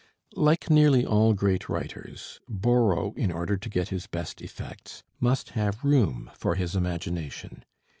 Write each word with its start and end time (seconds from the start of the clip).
Like 0.33 0.67
nearly 0.71 1.05
all 1.05 1.35
great 1.35 1.69
writers, 1.69 2.39
Borrow, 2.49 3.13
in 3.13 3.31
order 3.31 3.55
to 3.55 3.69
get 3.69 3.89
his 3.89 4.07
best 4.07 4.41
effects, 4.41 5.03
must 5.19 5.51
have 5.51 5.85
room 5.85 6.31
for 6.33 6.55
his 6.55 6.75
imagination. 6.75 7.63